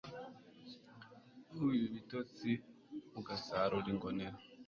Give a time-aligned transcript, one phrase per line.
[1.53, 2.51] ubiba ibitotsi
[3.19, 4.37] ugasarura ingonera